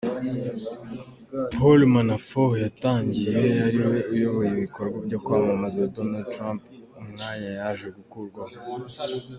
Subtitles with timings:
[1.53, 6.59] Paul Manafort yatangiye ariwe uyoboye ibikorwa byo kwamamaza Donald Trump,
[7.01, 8.55] umwanya yaje gukurwaho